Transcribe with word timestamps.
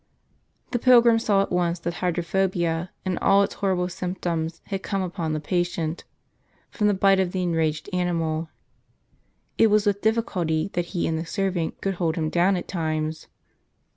The 0.71 0.79
pilgrim 0.79 1.19
saw 1.19 1.43
at 1.43 1.51
once 1.51 1.77
that 1.81 1.93
hydrophobia, 2.01 2.89
with 3.05 3.17
all 3.21 3.43
its 3.43 3.53
horrible 3.53 3.87
symptoms, 3.87 4.59
had 4.65 4.81
come 4.81 5.03
upon 5.03 5.33
the 5.33 5.39
patient, 5.39 6.05
from 6.71 6.87
the 6.87 6.95
bite 6.95 7.19
of 7.19 7.33
the 7.33 7.43
enraged 7.43 7.87
animal. 7.93 8.49
It 9.59 9.67
was 9.67 9.85
with 9.85 10.01
difficulty 10.01 10.71
that 10.73 10.85
he 10.97 11.05
and 11.05 11.19
the 11.19 11.25
servant 11.27 11.81
could 11.81 11.93
hold 12.01 12.15
him 12.15 12.31
down 12.31 12.55
at 12.55 12.67
times. 12.67 13.27